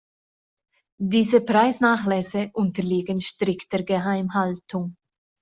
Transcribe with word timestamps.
Diese 0.99 1.41
Preisnachlässe 1.41 2.49
„unterliegen 2.53 3.21
strikter 3.21 3.83
Geheimhaltung“. 3.83 4.95